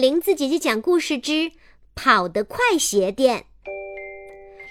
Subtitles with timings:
[0.00, 1.52] 林子姐姐讲故事之
[1.94, 3.44] 跑得快鞋店。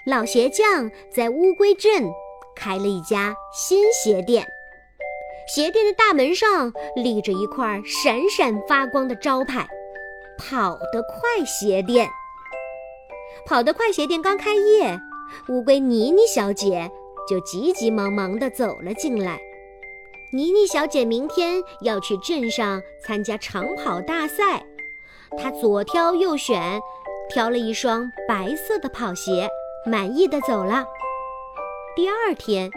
[0.08, 2.04] 老鞋匠在乌龟镇
[2.56, 4.44] 开了一家新鞋店，
[5.54, 9.68] 鞋店的大门上立着一块闪闪发光的招牌
[10.40, 12.10] “跑得快鞋店”。
[13.46, 15.00] 跑得快鞋店刚开业，
[15.50, 16.90] 乌龟妮妮小姐
[17.30, 19.40] 就急急忙忙地走了进来。
[20.34, 24.66] 妮妮小姐明天要去镇上参加长跑大赛。
[25.38, 26.80] 他左挑右选，
[27.30, 29.48] 挑了一双白色的跑鞋，
[29.86, 30.86] 满意的走了。
[31.96, 32.70] 第二天，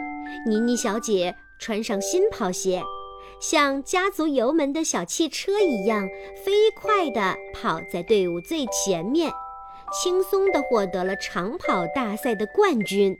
[0.47, 2.81] 妮妮小姐穿上新跑鞋，
[3.39, 6.07] 像家族油门的小汽车一样，
[6.45, 9.31] 飞快地跑在队伍最前面，
[9.91, 13.17] 轻松地获得了长跑大赛的冠军。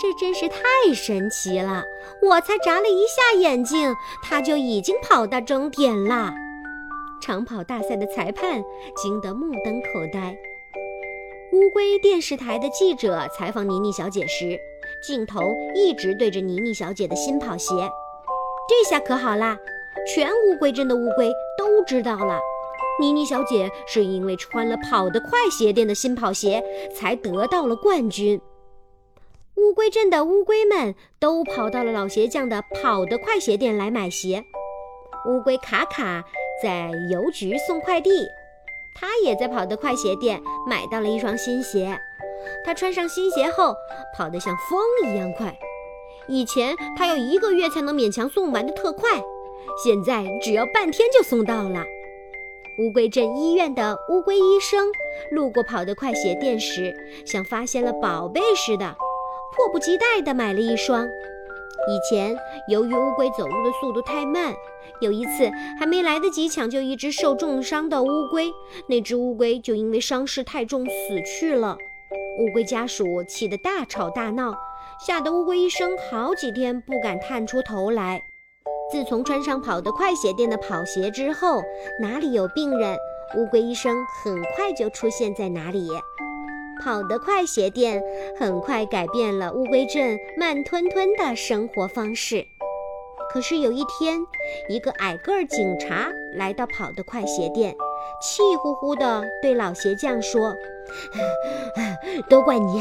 [0.00, 0.58] 这真是太
[0.94, 1.82] 神奇了！
[2.22, 6.32] 我才眨了一下眼睛，她就已经跑到终点了。
[7.20, 8.62] 长跑大赛的裁判
[8.96, 10.36] 惊得目瞪口呆。
[11.52, 14.58] 乌龟电视台的记者采访妮妮小姐时，
[15.02, 15.40] 镜头
[15.74, 17.74] 一直对着妮妮小姐的新跑鞋。
[18.68, 19.56] 这下可好啦，
[20.06, 22.38] 全乌龟镇的乌龟都知道了，
[23.00, 26.62] 妮妮小姐是因为穿了跑得快鞋店的新跑鞋，
[26.94, 28.38] 才得到了冠军。
[29.56, 34.44] 乌龟镇的乌龟们都跑到了老鞋匠的跑得快鞋店来买鞋。
[35.26, 36.22] 乌龟卡卡。
[36.62, 38.28] 在邮局送快递，
[38.94, 41.98] 他也在跑得快鞋店买到了一双新鞋。
[42.64, 43.74] 他穿上新鞋后，
[44.16, 45.56] 跑得像风一样快。
[46.28, 49.22] 以前他要一个月才能勉强送完的特快，
[49.82, 51.84] 现在只要半天就送到了。
[52.80, 54.86] 乌龟镇医院的乌龟医生
[55.32, 58.96] 路过跑得快鞋店时，像发现了宝贝似的，
[59.56, 61.08] 迫不及待地买了一双。
[61.86, 62.36] 以前，
[62.68, 64.54] 由于乌龟走路的速度太慢，
[65.00, 68.52] 有一次还没来得及抢救一只受重伤的乌龟，
[68.88, 70.90] 那只乌龟就因为伤势太重死
[71.22, 71.78] 去了。
[72.40, 74.54] 乌龟家属气得大吵大闹，
[75.06, 78.22] 吓得乌龟医生好几天不敢探出头来。
[78.90, 81.62] 自从穿上跑得快鞋店的跑鞋之后，
[82.00, 82.96] 哪里有病人，
[83.36, 85.88] 乌龟医生很快就出现在哪里。
[86.80, 88.02] 跑得快鞋店
[88.38, 92.46] 很快改变了乌龟镇慢吞吞的生活方式。
[93.30, 94.20] 可是有一天，
[94.70, 97.74] 一个矮个儿警察来到跑得快鞋店，
[98.22, 100.54] 气呼呼地对老鞋匠说
[102.30, 102.80] ：“都怪你，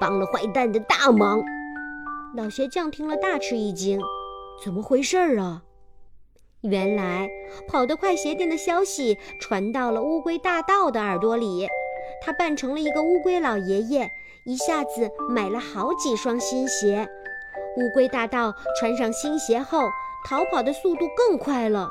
[0.00, 1.42] 帮了坏蛋的大忙。”
[2.36, 4.00] 老鞋匠听了大吃一惊
[4.64, 5.64] ：“怎么回事啊？”
[6.62, 7.28] 原来，
[7.66, 11.66] 跑得快鞋店的消息传到了乌龟大盗的耳朵里。
[12.24, 14.10] 他扮成了一个乌龟老爷爷，
[14.44, 17.08] 一下子买了好几双新鞋。
[17.76, 19.80] 乌龟大盗穿上新鞋后，
[20.28, 21.90] 逃跑的速度更快了。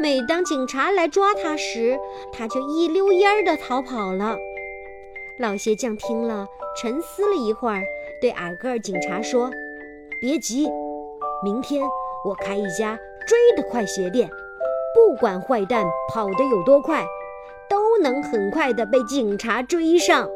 [0.00, 1.98] 每当警察来抓他时，
[2.32, 4.36] 他就一溜烟儿地逃跑了。
[5.38, 6.48] 老鞋匠听了，
[6.80, 7.82] 沉思了一会儿，
[8.20, 9.50] 对矮个儿警察说
[10.20, 10.68] ：“别急，
[11.44, 11.82] 明天
[12.24, 14.28] 我开一家追得快鞋店，
[14.94, 17.04] 不管坏蛋跑得有多快。”
[17.70, 20.28] 都能很快的被警察追上。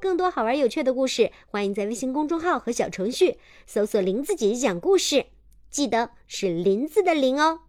[0.00, 5.26] 更多好玩有趣的故事，欢迎在微信公众号和小程序搜索“林子姐姐讲故事”，
[5.70, 7.60] 记得是林子的林哦。